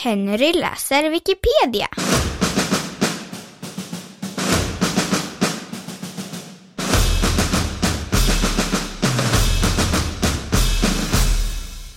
Henry 0.00 0.52
läser 0.52 1.10
Wikipedia. 1.10 1.88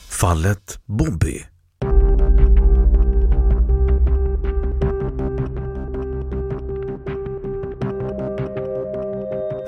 Fallet 0.10 0.80
Bobby. 0.86 1.46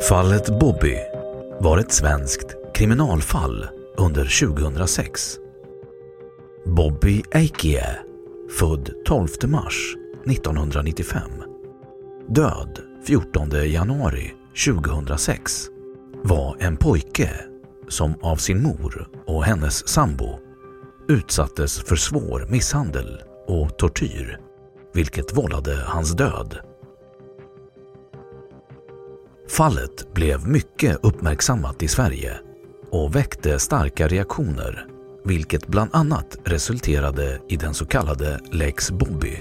Fallet 0.10 0.60
Bobby 0.60 0.98
var 1.60 1.78
ett 1.78 1.92
svenskt 1.92 2.56
kriminalfall 2.74 3.68
under 3.98 4.50
2006. 4.50 5.38
Bobby 6.66 7.24
Eikie, 7.32 7.86
född 8.60 8.90
12 9.06 9.28
mars 9.44 9.96
1995. 10.26 11.22
Död 12.28 12.80
14 13.08 13.50
januari 13.72 14.34
2006 14.66 15.68
var 16.24 16.58
en 16.60 16.78
pojke 16.78 17.30
som 17.90 18.14
av 18.22 18.36
sin 18.36 18.64
mor 18.64 19.08
och 19.28 19.44
hennes 19.44 19.88
sambo 19.88 20.40
utsattes 21.08 21.80
för 21.80 21.96
svår 21.96 22.48
misshandel 22.50 23.22
och 23.48 23.78
tortyr, 23.78 24.40
vilket 24.94 25.38
vållade 25.38 25.84
hans 25.86 26.12
död. 26.12 26.58
Fallet 29.50 30.14
blev 30.14 30.48
mycket 30.48 30.98
uppmärksammat 31.04 31.84
i 31.84 31.88
Sverige 31.88 32.40
och 32.92 33.16
väckte 33.16 33.60
starka 33.60 34.08
reaktioner, 34.08 34.88
vilket 35.26 35.68
bland 35.68 35.90
annat 35.94 36.38
resulterade 36.44 37.42
i 37.48 37.58
den 37.58 37.74
så 37.74 37.86
kallade 37.86 38.40
Lex 38.52 38.92
Bobby. 38.92 39.38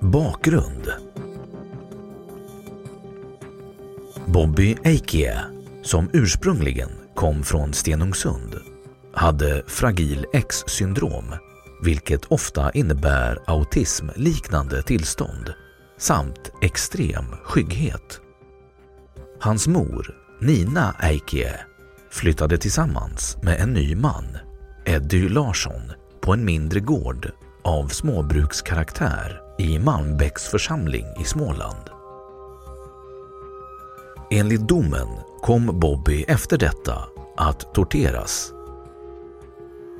Bakgrund 0.00 0.92
Bobby 4.26 4.76
Eikie, 4.84 5.40
som 5.82 6.10
ursprungligen 6.12 6.90
kom 7.14 7.42
från 7.42 7.72
Stenungsund, 7.72 8.60
hade 9.12 9.62
fragil 9.66 10.26
X-syndrom, 10.32 11.34
vilket 11.82 12.24
ofta 12.24 12.70
innebär 12.70 13.38
autismliknande 13.46 14.82
tillstånd 14.82 15.54
samt 15.98 16.52
extrem 16.62 17.24
skygghet. 17.44 18.20
Hans 19.40 19.68
mor, 19.68 20.14
Nina 20.40 20.96
Eikie, 21.00 21.60
flyttade 22.10 22.58
tillsammans 22.58 23.36
med 23.42 23.60
en 23.60 23.72
ny 23.72 23.94
man, 23.94 24.24
Eddie 24.84 25.28
Larsson, 25.28 25.92
på 26.20 26.32
en 26.32 26.44
mindre 26.44 26.80
gård 26.80 27.30
av 27.64 27.88
småbrukskaraktär 27.88 29.40
i 29.58 29.78
Malmbäcks 29.78 30.44
församling 30.44 31.06
i 31.20 31.24
Småland. 31.24 31.90
Enligt 34.30 34.68
domen 34.68 35.08
kom 35.42 35.80
Bobby 35.80 36.22
efter 36.28 36.58
detta 36.58 37.04
att 37.36 37.74
torteras. 37.74 38.52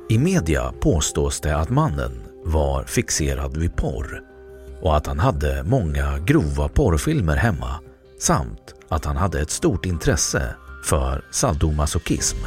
I 0.09 0.17
media 0.17 0.73
påstås 0.79 1.41
det 1.41 1.57
att 1.57 1.69
mannen 1.69 2.23
var 2.45 2.83
fixerad 2.83 3.57
vid 3.57 3.75
porr 3.75 4.21
och 4.81 4.97
att 4.97 5.07
han 5.07 5.19
hade 5.19 5.63
många 5.63 6.19
grova 6.19 6.67
porrfilmer 6.67 7.35
hemma 7.35 7.79
samt 8.19 8.75
att 8.89 9.05
han 9.05 9.17
hade 9.17 9.41
ett 9.41 9.51
stort 9.51 9.85
intresse 9.85 10.55
för 10.83 11.25
sadomasochism. 11.31 12.37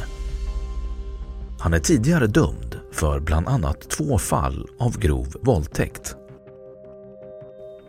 Han 1.59 1.73
är 1.73 1.79
tidigare 1.79 2.27
dömd 2.27 2.79
för 2.91 3.19
bland 3.19 3.47
annat 3.47 3.89
två 3.89 4.17
fall 4.17 4.67
av 4.79 4.99
grov 4.99 5.35
våldtäkt. 5.41 6.15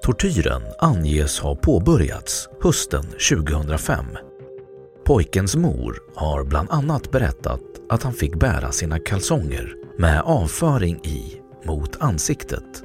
Tortyren 0.02 0.62
anges 0.78 1.40
ha 1.40 1.56
påbörjats 1.56 2.48
hösten 2.62 3.02
2005. 3.02 4.04
Pojkens 5.04 5.56
mor 5.56 5.98
har 6.14 6.44
bland 6.44 6.70
annat 6.70 7.10
berättat 7.10 7.60
att 7.88 8.02
han 8.02 8.12
fick 8.12 8.34
bära 8.34 8.72
sina 8.72 8.98
kalsonger 8.98 9.74
med 9.98 10.20
avföring 10.20 10.96
i 11.04 11.40
mot 11.64 11.96
ansiktet, 12.00 12.84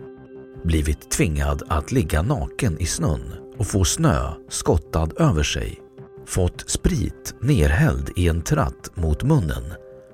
blivit 0.68 1.12
tvingad 1.12 1.64
att 1.68 1.92
ligga 1.92 2.22
naken 2.22 2.80
i 2.80 2.86
snön 2.86 3.34
och 3.58 3.68
få 3.68 3.86
snö 3.86 4.32
skottad 4.50 5.10
över 5.18 5.44
sig, 5.44 5.80
fått 6.26 6.70
sprit 6.70 7.36
nerhälld 7.42 8.12
i 8.16 8.28
en 8.28 8.42
tratt 8.42 8.92
mot 8.94 9.24
munnen 9.24 9.64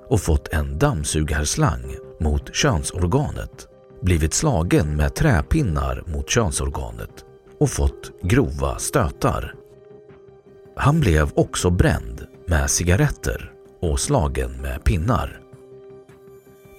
och 0.10 0.22
fått 0.22 0.48
en 0.48 0.80
dammsugarslang 0.80 1.96
mot 2.20 2.56
könsorganet 2.56 3.68
blivit 4.04 4.34
slagen 4.34 4.96
med 4.96 5.16
träpinnar 5.16 6.04
mot 6.08 6.30
könsorganet 6.30 7.26
och 7.60 7.70
fått 7.70 8.12
grova 8.22 8.78
stötar. 8.78 9.56
Han 10.76 11.00
blev 11.00 11.32
också 11.36 11.70
bränd 11.70 12.28
med 12.48 12.70
cigaretter 12.70 13.52
och 13.82 14.00
slagen 14.00 14.62
med 14.62 14.84
pinnar. 14.84 15.43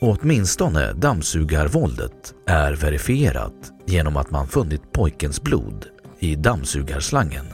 Åtminstone 0.07 0.93
dammsugarvåldet 0.93 2.35
är 2.47 2.73
verifierat 2.73 3.73
genom 3.87 4.17
att 4.17 4.31
man 4.31 4.49
funnit 4.49 4.93
pojkens 4.93 5.43
blod 5.43 5.87
i 6.19 6.37
dammsugarslangen. 6.37 7.47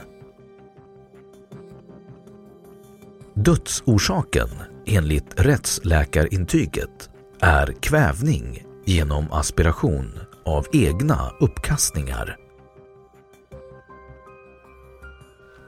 Dödsorsaken 3.33 4.49
enligt 4.85 5.39
rättsläkarintyget 5.39 7.09
är 7.39 7.73
kvävning 7.81 8.63
genom 8.85 9.31
aspiration 9.31 10.19
av 10.45 10.65
egna 10.73 11.31
uppkastningar. 11.39 12.37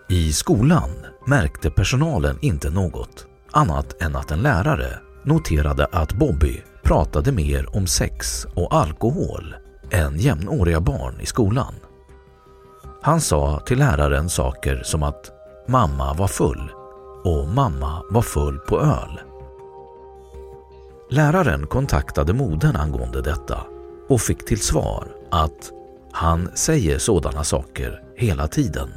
I 0.09 0.33
skolan 0.33 0.89
märkte 1.27 1.69
personalen 1.69 2.37
inte 2.41 2.69
något 2.69 3.27
annat 3.51 4.01
än 4.01 4.15
att 4.15 4.31
en 4.31 4.41
lärare 4.41 4.99
noterade 5.25 5.85
att 5.85 6.13
Bobby 6.13 6.61
pratade 6.83 7.31
mer 7.31 7.75
om 7.75 7.87
sex 7.87 8.47
och 8.55 8.73
alkohol 8.75 9.55
än 9.91 10.19
jämnåriga 10.19 10.79
barn 10.79 11.19
i 11.21 11.25
skolan. 11.25 11.73
Han 13.01 13.21
sa 13.21 13.59
till 13.65 13.79
läraren 13.79 14.29
saker 14.29 14.81
som 14.83 15.03
att 15.03 15.31
mamma 15.67 16.13
var 16.13 16.27
full 16.27 16.71
och 17.23 17.47
mamma 17.47 18.01
var 18.09 18.21
full 18.21 18.59
på 18.59 18.81
öl. 18.81 19.19
Läraren 21.09 21.67
kontaktade 21.67 22.33
modern 22.33 22.75
angående 22.75 23.21
detta 23.21 23.59
och 24.09 24.21
fick 24.21 24.45
till 24.45 24.61
svar 24.61 25.07
att 25.31 25.71
han 26.11 26.49
säger 26.53 26.97
sådana 26.97 27.43
saker 27.43 28.01
hela 28.15 28.47
tiden. 28.47 28.89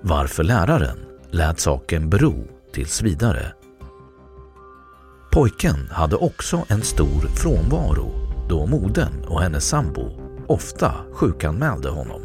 Varför 0.00 0.42
läraren 0.42 0.98
lät 1.30 1.60
saken 1.60 2.10
bero 2.10 2.34
tills 2.72 3.02
vidare. 3.02 3.52
Pojken 5.32 5.88
hade 5.90 6.16
också 6.16 6.64
en 6.68 6.82
stor 6.82 7.28
frånvaro 7.34 8.10
då 8.48 8.66
modern 8.66 9.24
och 9.28 9.42
hennes 9.42 9.68
sambo 9.68 10.10
ofta 10.46 10.94
sjukanmälde 11.12 11.88
honom. 11.88 12.22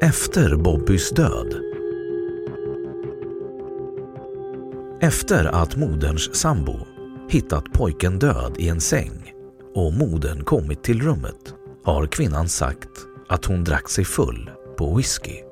Efter 0.00 0.56
Bobbys 0.56 1.10
död 1.10 1.54
Efter 5.00 5.44
att 5.44 5.76
moderns 5.76 6.34
sambo 6.34 6.86
hittat 7.28 7.72
pojken 7.72 8.18
död 8.18 8.54
i 8.58 8.68
en 8.68 8.80
säng 8.80 9.32
och 9.74 9.92
modern 9.92 10.44
kommit 10.44 10.82
till 10.82 11.02
rummet 11.02 11.54
har 11.86 12.06
kvinnan 12.06 12.48
sagt 12.48 12.88
att 13.28 13.44
hon 13.44 13.64
drack 13.64 13.88
sig 13.88 14.04
full 14.04 14.50
på 14.78 14.94
whisky. 14.94 15.42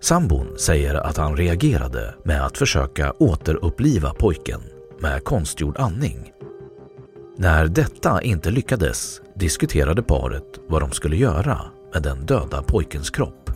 Sambon 0.00 0.58
säger 0.58 0.94
att 0.94 1.16
han 1.16 1.36
reagerade 1.36 2.14
med 2.24 2.46
att 2.46 2.58
försöka 2.58 3.12
återuppliva 3.18 4.14
pojken 4.14 4.60
med 5.00 5.24
konstgjord 5.24 5.78
andning. 5.78 6.32
När 7.36 7.66
detta 7.66 8.22
inte 8.22 8.50
lyckades 8.50 9.20
diskuterade 9.34 10.02
paret 10.02 10.60
vad 10.68 10.82
de 10.82 10.90
skulle 10.90 11.16
göra 11.16 11.60
med 11.94 12.02
den 12.02 12.26
döda 12.26 12.62
pojkens 12.62 13.10
kropp. 13.10 13.50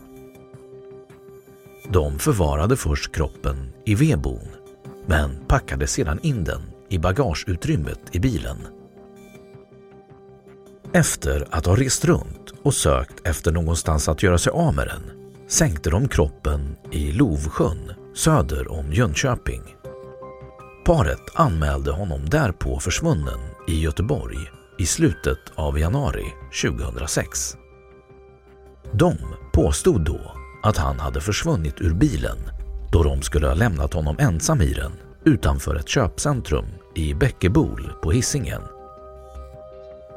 De 1.89 2.19
förvarade 2.19 2.77
först 2.77 3.15
kroppen 3.15 3.73
i 3.85 3.95
vedboden 3.95 4.49
men 5.07 5.45
packade 5.49 5.87
sedan 5.87 6.19
in 6.23 6.45
den 6.45 6.63
i 6.89 6.99
bagageutrymmet 6.99 8.01
i 8.13 8.19
bilen. 8.19 8.57
Efter 10.97 11.47
att 11.51 11.67
ha 11.67 11.77
rest 11.77 12.05
runt 12.05 12.53
och 12.63 12.75
sökt 12.75 13.27
efter 13.27 13.53
någonstans 13.53 14.09
att 14.09 14.23
göra 14.23 14.39
sig 14.39 14.53
av 14.53 14.75
med 14.75 14.87
den 14.87 15.03
sänkte 15.49 15.91
de 15.91 16.09
kroppen 16.09 16.77
i 16.91 17.13
Lovsjön 17.13 17.93
söder 18.15 18.73
om 18.73 18.93
Jönköping. 18.93 19.63
Paret 20.85 21.21
anmälde 21.35 21.93
honom 21.93 22.29
därpå 22.29 22.79
försvunnen 22.81 23.39
i 23.69 23.81
Göteborg 23.81 24.39
i 24.79 24.87
slutet 24.87 25.39
av 25.55 25.79
januari 25.79 26.25
2006. 26.63 27.57
De 28.93 29.17
påstod 29.53 30.05
då 30.05 30.21
att 30.63 30.77
han 30.77 31.01
hade 31.01 31.21
försvunnit 31.21 31.81
ur 31.81 31.95
bilen 31.95 32.39
då 32.93 33.03
de 33.03 33.23
skulle 33.23 33.47
ha 33.47 33.55
lämnat 33.55 33.95
honom 33.95 34.17
ensam 34.19 34.61
i 34.61 34.73
den 34.73 34.93
utanför 35.25 35.75
ett 35.75 35.89
köpcentrum 35.89 36.67
i 36.95 37.15
Bäckebol 37.15 37.93
på 38.03 38.13
Hisingen. 38.13 38.63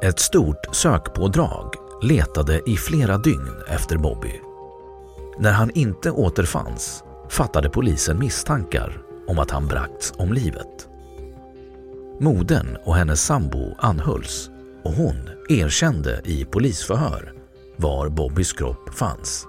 Ett 0.01 0.19
stort 0.19 0.75
sökpådrag 0.75 1.73
letade 2.01 2.69
i 2.69 2.75
flera 2.75 3.17
dygn 3.17 3.53
efter 3.67 3.97
Bobby. 3.97 4.41
När 5.39 5.51
han 5.51 5.71
inte 5.71 6.11
återfanns 6.11 7.03
fattade 7.29 7.69
polisen 7.69 8.19
misstankar 8.19 9.01
om 9.27 9.39
att 9.39 9.51
han 9.51 9.67
bragts 9.67 10.13
om 10.17 10.33
livet. 10.33 10.87
Modern 12.19 12.77
och 12.85 12.95
hennes 12.95 13.21
sambo 13.21 13.75
anhölls 13.79 14.49
och 14.83 14.91
hon 14.91 15.29
erkände 15.49 16.21
i 16.25 16.45
polisförhör 16.45 17.33
var 17.75 18.09
Bobbys 18.09 18.53
kropp 18.53 18.93
fanns. 18.93 19.47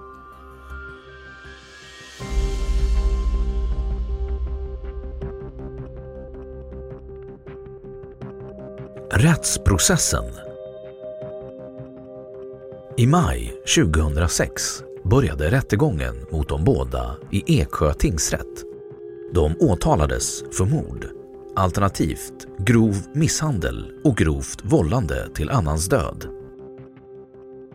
Rättsprocessen 9.19 10.23
I 12.97 13.07
maj 13.07 13.53
2006 13.75 14.83
började 15.03 15.51
rättegången 15.51 16.25
mot 16.31 16.49
de 16.49 16.63
båda 16.63 17.17
i 17.31 17.59
Eksjö 17.59 17.93
tingsrätt. 17.93 18.63
De 19.33 19.55
åtalades 19.59 20.43
för 20.57 20.65
mord, 20.65 21.07
alternativt 21.55 22.47
grov 22.57 22.95
misshandel 23.13 23.91
och 24.03 24.17
grovt 24.17 24.59
vållande 24.63 25.29
till 25.33 25.49
annans 25.49 25.89
död. 25.89 26.25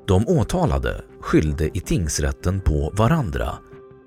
De 0.06 0.28
åtalade 0.28 1.04
skyllde 1.20 1.76
i 1.76 1.80
tingsrätten 1.80 2.60
på 2.60 2.92
varandra 2.94 3.58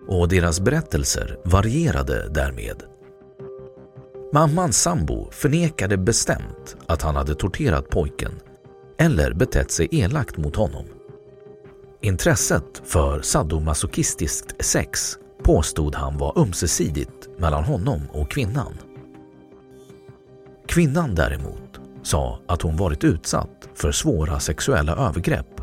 och 0.07 0.27
deras 0.27 0.59
berättelser 0.59 1.37
varierade 1.45 2.29
därmed. 2.29 2.96
Mammans 4.31 4.81
sambo 4.81 5.31
förnekade 5.31 5.97
bestämt 5.97 6.75
att 6.85 7.01
han 7.01 7.15
hade 7.15 7.35
torterat 7.35 7.89
pojken 7.89 8.31
eller 8.97 9.33
betett 9.33 9.71
sig 9.71 9.87
elakt 9.91 10.37
mot 10.37 10.55
honom. 10.55 10.85
Intresset 12.01 12.81
för 12.85 13.21
sadomasochistiskt 13.21 14.65
sex 14.65 15.17
påstod 15.43 15.95
han 15.95 16.17
var 16.17 16.39
ömsesidigt 16.39 17.29
mellan 17.37 17.63
honom 17.63 18.01
och 18.11 18.31
kvinnan. 18.31 18.73
Kvinnan 20.67 21.15
däremot 21.15 21.79
sa 22.03 22.39
att 22.47 22.61
hon 22.61 22.77
varit 22.77 23.03
utsatt 23.03 23.69
för 23.75 23.91
svåra 23.91 24.39
sexuella 24.39 24.95
övergrepp 24.95 25.61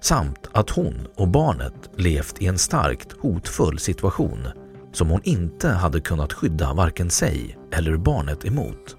samt 0.00 0.48
att 0.52 0.70
hon 0.70 0.94
och 1.14 1.28
barnet 1.28 1.90
levt 1.96 2.42
i 2.42 2.46
en 2.46 2.58
starkt 2.58 3.12
hotfull 3.12 3.78
situation 3.78 4.48
som 4.96 5.10
hon 5.10 5.20
inte 5.24 5.68
hade 5.68 6.00
kunnat 6.00 6.32
skydda 6.32 6.74
varken 6.74 7.10
sig 7.10 7.58
eller 7.72 7.96
barnet 7.96 8.44
emot. 8.44 8.96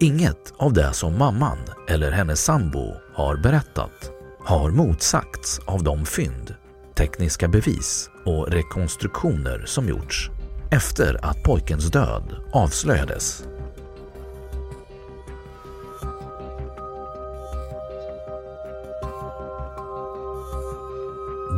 Inget 0.00 0.52
av 0.56 0.72
det 0.72 0.92
som 0.92 1.18
mamman 1.18 1.58
eller 1.88 2.10
hennes 2.10 2.44
sambo 2.44 2.94
har 3.14 3.36
berättat 3.36 4.10
har 4.44 4.70
motsagts 4.70 5.58
av 5.58 5.82
de 5.84 6.06
fynd, 6.06 6.54
tekniska 6.94 7.48
bevis 7.48 8.10
och 8.24 8.48
rekonstruktioner 8.48 9.64
som 9.66 9.88
gjorts 9.88 10.30
efter 10.70 11.24
att 11.24 11.42
pojkens 11.42 11.90
död 11.90 12.36
avslöjades. 12.52 13.44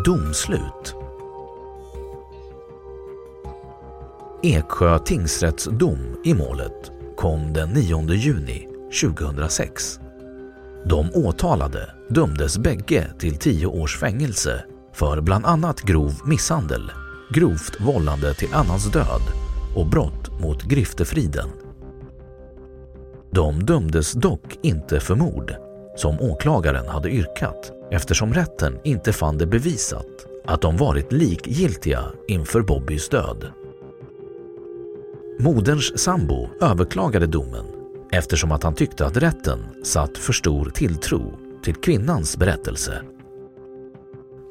Domslut 0.05 1.02
Eksjö 4.45 4.99
tingsrätts 4.99 5.65
dom 5.65 6.17
i 6.25 6.35
målet 6.35 6.93
kom 7.17 7.53
den 7.53 7.69
9 7.69 8.15
juni 8.15 8.69
2006. 9.01 10.01
De 10.85 11.11
åtalade 11.15 11.91
dömdes 12.09 12.59
bägge 12.59 13.07
till 13.19 13.37
10 13.37 13.67
års 13.67 13.99
fängelse 13.99 14.65
för 14.95 15.21
bland 15.21 15.47
annat 15.47 15.81
grov 15.81 16.13
misshandel, 16.25 16.91
grovt 17.35 17.81
vållande 17.81 18.35
till 18.35 18.55
annans 18.55 18.93
död 18.93 19.23
och 19.77 19.87
brott 19.87 20.41
mot 20.41 20.63
griftefriden. 20.63 21.49
De 23.31 23.63
dömdes 23.63 24.13
dock 24.13 24.59
inte 24.63 25.01
för 25.01 25.15
mord, 25.15 25.55
som 25.97 26.21
åklagaren 26.21 26.89
hade 26.89 27.11
yrkat 27.11 27.73
eftersom 27.91 28.35
rätten 28.35 28.79
inte 28.85 29.13
fann 29.13 29.39
det 29.39 29.47
bevisat 29.47 30.27
att 30.47 30.63
de 30.63 30.77
varit 30.77 31.13
likgiltiga 31.13 32.05
inför 32.29 32.63
Bobbys 32.63 33.09
död. 33.09 33.53
Moderns 35.43 35.99
sambo 35.99 36.49
överklagade 36.61 37.27
domen 37.27 37.65
eftersom 38.13 38.53
att 38.53 38.63
han 38.63 38.75
tyckte 38.75 39.07
att 39.07 39.17
rätten 39.17 39.59
satt 39.85 40.19
för 40.19 40.33
stor 40.33 40.71
tilltro 40.71 41.39
till 41.65 41.75
kvinnans 41.75 42.37
berättelse. 42.37 43.03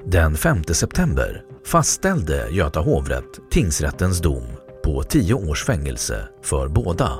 Den 0.05 0.35
5 0.35 0.63
september 0.63 1.43
fastställde 1.65 2.49
Göta 2.49 2.79
hovrätt 2.79 3.39
tingsrättens 3.51 4.21
dom 4.21 4.43
på 4.83 5.03
10 5.03 5.33
års 5.33 5.65
fängelse 5.65 6.27
för 6.41 6.67
båda. 6.67 7.19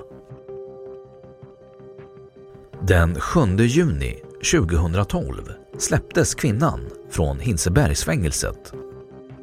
Den 2.82 3.16
7 3.16 3.40
juni 3.58 4.20
2012 4.52 5.52
släpptes 5.78 6.36
kvinnan 6.36 6.80
från 7.10 7.40
Hinsebergsfängelset 7.40 8.74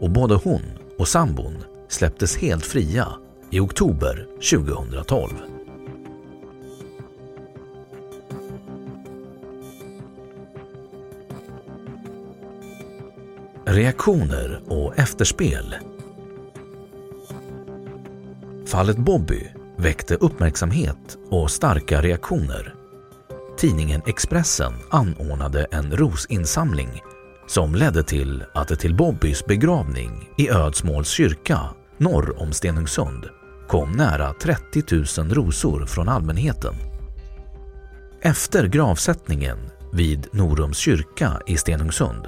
och 0.00 0.10
både 0.10 0.34
hon 0.34 0.62
och 0.98 1.08
sambon 1.08 1.54
släpptes 1.88 2.36
helt 2.36 2.66
fria 2.66 3.08
i 3.50 3.60
oktober 3.60 4.26
2012. 4.50 5.30
Reaktioner 13.64 14.60
och 14.66 14.98
efterspel 14.98 15.74
Fallet 18.66 18.96
Bobby 18.96 19.42
väckte 19.76 20.14
uppmärksamhet 20.14 21.18
och 21.30 21.50
starka 21.50 22.02
reaktioner. 22.02 22.74
Tidningen 23.58 24.02
Expressen 24.06 24.72
anordnade 24.90 25.64
en 25.70 25.96
rosinsamling 25.96 27.02
som 27.46 27.74
ledde 27.74 28.02
till 28.02 28.44
att 28.54 28.68
det 28.68 28.76
till 28.76 28.94
Bobbys 28.94 29.46
begravning 29.46 30.30
i 30.36 30.50
Ödsmåls 30.50 31.08
kyrka 31.08 31.60
norr 31.96 32.42
om 32.42 32.52
Stenungsund 32.52 33.37
kom 33.68 33.92
nära 33.92 34.32
30 34.32 34.82
000 35.20 35.34
rosor 35.34 35.86
från 35.86 36.08
allmänheten. 36.08 36.74
Efter 38.20 38.66
gravsättningen 38.66 39.58
vid 39.92 40.26
Norums 40.32 40.78
kyrka 40.78 41.40
i 41.46 41.56
Stenungsund 41.56 42.26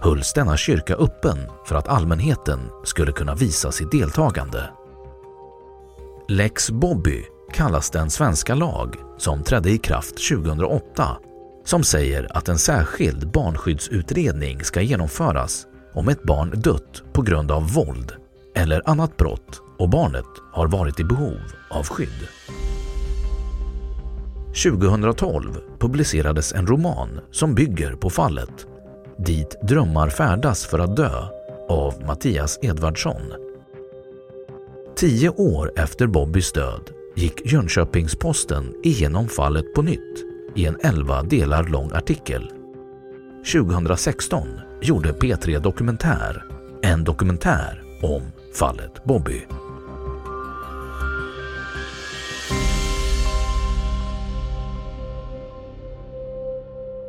hölls 0.00 0.32
denna 0.32 0.56
kyrka 0.56 0.94
öppen 0.94 1.38
för 1.66 1.76
att 1.76 1.88
allmänheten 1.88 2.60
skulle 2.84 3.12
kunna 3.12 3.34
visa 3.34 3.72
sitt 3.72 3.90
deltagande. 3.90 4.70
Lex 6.28 6.70
Bobby 6.70 7.24
kallas 7.52 7.90
den 7.90 8.10
svenska 8.10 8.54
lag 8.54 8.96
som 9.18 9.42
trädde 9.42 9.70
i 9.70 9.78
kraft 9.78 10.28
2008 10.28 11.16
som 11.64 11.84
säger 11.84 12.36
att 12.36 12.48
en 12.48 12.58
särskild 12.58 13.30
barnskyddsutredning 13.30 14.64
ska 14.64 14.80
genomföras 14.80 15.66
om 15.94 16.08
ett 16.08 16.22
barn 16.22 16.50
dött 16.50 17.02
på 17.12 17.22
grund 17.22 17.50
av 17.50 17.72
våld 17.72 18.12
eller 18.54 18.82
annat 18.90 19.16
brott 19.16 19.62
och 19.78 19.88
barnet 19.88 20.24
har 20.52 20.66
varit 20.66 21.00
i 21.00 21.04
behov 21.04 21.40
av 21.70 21.86
skydd. 21.86 22.28
2012 24.64 25.58
publicerades 25.78 26.52
en 26.52 26.66
roman 26.66 27.20
som 27.30 27.54
bygger 27.54 27.92
på 27.92 28.10
fallet 28.10 28.66
Dit 29.18 29.56
drömmar 29.62 30.08
färdas 30.08 30.66
för 30.66 30.78
att 30.78 30.96
dö 30.96 31.22
av 31.68 31.94
Mattias 32.06 32.58
Edvardsson. 32.62 33.22
Tio 34.96 35.28
år 35.28 35.72
efter 35.76 36.06
Bobbys 36.06 36.52
död 36.52 36.90
gick 37.14 37.52
Jönköpings-Posten 37.52 38.74
igenom 38.82 39.28
fallet 39.28 39.74
på 39.74 39.82
nytt 39.82 40.24
i 40.54 40.66
en 40.66 40.76
11 40.82 41.22
delar 41.22 41.64
lång 41.64 41.92
artikel. 41.92 42.50
2016 43.52 44.48
gjorde 44.82 45.12
P3 45.12 45.60
Dokumentär 45.60 46.56
en 46.82 47.04
dokumentär 47.04 47.82
om 48.02 48.22
fallet 48.54 49.04
Bobby. 49.04 49.46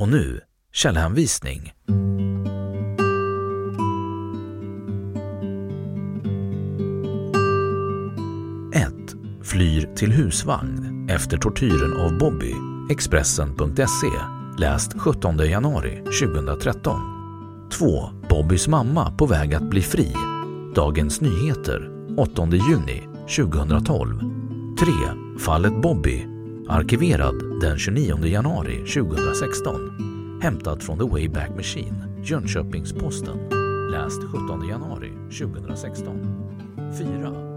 Och 0.00 0.08
nu 0.08 0.40
källhänvisning. 0.72 1.72
Flyr 9.50 9.94
till 9.96 10.12
husvagn 10.12 11.06
efter 11.10 11.38
tortyren 11.38 11.92
av 12.00 12.18
Bobby. 12.18 12.54
Expressen.se. 12.90 14.10
Läst 14.58 14.98
17 14.98 15.38
januari 15.38 16.02
2013. 16.20 17.00
2. 17.72 18.10
Bobbys 18.28 18.68
mamma 18.68 19.10
på 19.10 19.26
väg 19.26 19.54
att 19.54 19.70
bli 19.70 19.82
fri. 19.82 20.14
Dagens 20.74 21.20
Nyheter 21.20 21.90
8 22.16 22.48
juni 22.52 23.08
2012. 23.36 24.20
3. 24.80 24.86
Fallet 25.38 25.82
Bobby. 25.82 26.26
Arkiverad 26.70 27.60
den 27.60 27.78
29 27.78 28.26
januari 28.26 28.76
2016. 28.76 30.40
Hämtat 30.42 30.84
från 30.84 30.98
The 30.98 31.04
Wayback 31.04 31.50
Machine, 31.56 32.22
Jönköpings-Posten. 32.24 33.38
Läst 33.90 34.22
17 34.22 34.68
januari 34.68 35.12
2016. 35.38 36.16
4. 36.98 37.49